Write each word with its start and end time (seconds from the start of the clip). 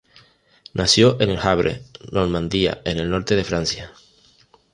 Nació 0.73 1.21
en 1.21 1.29
El 1.29 1.37
Havre, 1.37 1.83
Normandía, 2.11 2.81
en 2.85 2.97
el 2.97 3.11
norte 3.11 3.35
de 3.35 3.43
Francia. 3.43 3.91